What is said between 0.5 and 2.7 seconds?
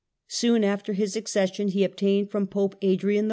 after his accession he obtained from